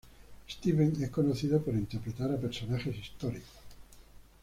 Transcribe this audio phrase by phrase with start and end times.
[0.49, 3.59] Steven es conocido por interpretar a personajes históricos.